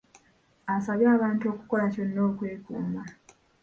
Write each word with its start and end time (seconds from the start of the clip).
Asabye 0.75 1.07
abantu 1.17 1.43
okukola 1.53 1.85
kyonna 1.93 2.21
okwekuuma. 2.29 3.01